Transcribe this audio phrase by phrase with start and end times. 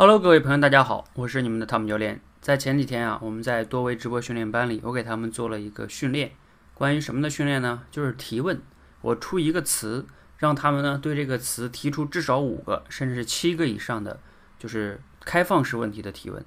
[0.00, 2.22] Hello，各位朋友，大家好，我是你们的汤姆教练。
[2.40, 6.32] 在前几天啊，我们在多维直播训练班里，我给他们做了一个训练。
[6.72, 7.82] 关于什么的训练呢？
[7.90, 8.62] 就是提问。
[9.02, 10.06] 我出一个词，
[10.38, 14.18] 让他们呢对这个词提出至少五个，甚至是七个以上的，
[14.58, 16.42] 就是开放式问题的提问。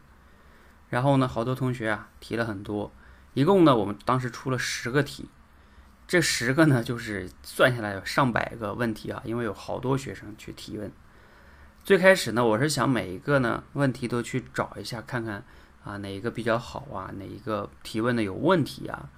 [0.90, 2.92] 然后呢，好多同学啊提了很多，
[3.36, 5.30] 一共呢我们当时出了十个题。
[6.08, 10.92] 这十个呢，就是算下来有上百个问题啊，因为有好多学生去提问。
[11.84, 15.44] 最开始呢，我是想每一个呢问题都去找一下，看看
[15.84, 19.10] 啊哪一个比较好啊，哪一个提问的有问题啊，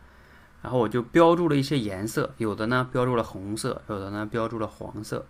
[0.63, 5.27] 然后我就标注了一些颜色，有的呢标注了红色，有的呢标注了黄色。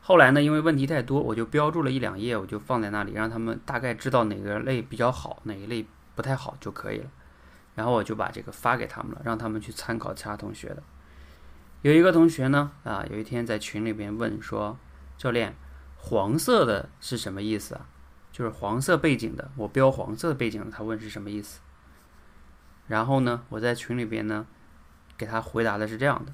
[0.00, 7.10] 后来呢，因为问题太多，我就标注了一两页，我就放在那里，让他们大概知道哪个类比较好，哪一类不太好就可以了。
[7.74, 10.82] 然后我就把这个发给他们了，让他们去参考其他同学的。
[11.82, 14.78] 有一个同学呢，啊，有一天在群里边问说
[15.18, 15.54] ：“教练。”
[16.04, 17.86] 黄色的是什么意思啊？
[18.32, 21.60] 就是黄色背景的，我标黄色的背景，他问是什么意思？
[22.88, 24.46] 然后呢，我在群里边呢，
[25.16, 26.32] 给他回答的是这样的，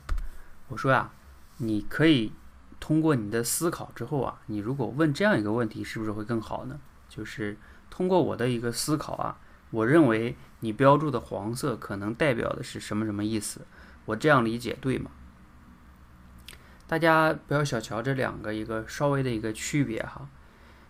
[0.69, 1.11] 我说呀，
[1.59, 2.33] 你可以
[2.81, 6.81] 通过你的思考之后啊，你如果问这样一个问题，是不是会更好呢？
[7.09, 7.59] 就是
[7.91, 9.39] 通过我的一个思考啊，
[9.71, 13.61] 我认为你标注的黄色可能代表的是什么什么意思？
[14.07, 15.11] 我这样理解对吗？
[16.89, 20.27] 大家不要小瞧这两个一个稍微的一个区别哈，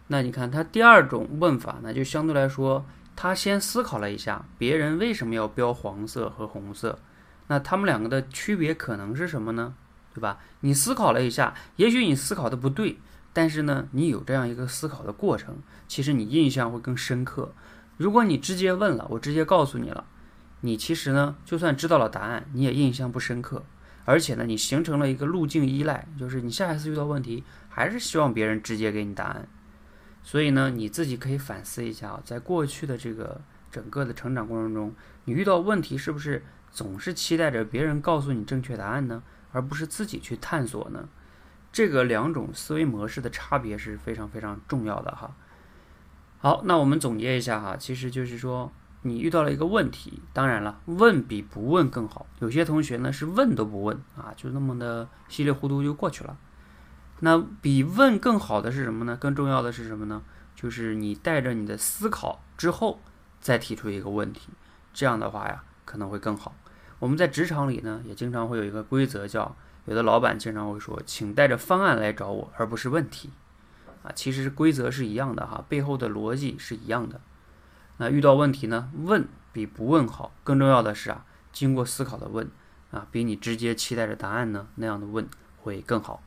[0.07, 7.01] 那你看他第二种问法呢，就相对来说，他先思考了一下别人为什么要标黄色和红色，
[7.49, 9.75] 那他们两个的区别可能是什么呢？
[10.15, 10.39] 对吧？
[10.61, 12.99] 你思考了一下，也许你思考的不对，
[13.33, 17.53] 但是呢，你有这样一个思考的过程，其实你印象会更深刻。
[17.97, 20.05] 如果你直接问了，我直接告诉你了，
[20.61, 23.65] 你其实呢，就算知道了答案，你也印象不深刻。
[24.09, 29.47] 而且呢，你形成了一个路径依赖，就是你下一次遇到问题，还是希望别人直接给你答案。
[30.23, 33.39] 所以呢，你自己可以反思一下，在过去的这个
[33.71, 34.95] 整个的成长过程中，
[35.27, 39.23] 你遇到问题是不是总是期待着别人告诉你正确答案呢，
[39.53, 41.07] 而不是自己去探索呢？
[41.71, 45.37] 这个两种思维模式的差别是非常非常重要的哈。
[46.39, 48.73] 好，那我们总结一下哈，其实就是说。
[49.03, 52.27] 你遇到了一个问题，当然了，问比不问更好。
[52.41, 56.37] 有些同学呢是问都不问啊，就那么的稀里糊涂就过去了。
[57.21, 59.17] 那比问更好的是什么呢？
[59.17, 60.23] 更重要的是什么呢？
[60.55, 63.01] 就是你带着你的思考之后
[63.41, 64.51] 再提出一个问题，
[64.93, 66.55] 这样的话呀可能会更好。
[66.99, 69.55] 我们在职场里呢也经常会有一个规则，叫
[69.85, 73.31] 有的老板经常会说，请带着方案来找我，而不是问题。
[74.03, 77.21] 啊，其实规则是一样的哈，背后的逻辑是一样的。
[77.99, 78.91] 那遇到问题呢？
[79.05, 80.33] 问比不问好。
[80.43, 82.51] 更重要的是啊，经过思考的问
[82.91, 85.29] 啊，比你直接期待着答案呢那样的问
[85.59, 86.23] 会更好。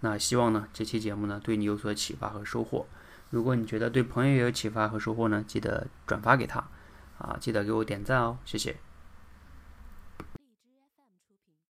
[0.00, 2.86] 那希望呢这期节目呢对你有所启发和收获。
[3.30, 6.66] 如果你觉得对朋友也有启发和收获呢，记得转发给他
[7.18, 8.76] 啊，记得给我点赞哦，谢谢。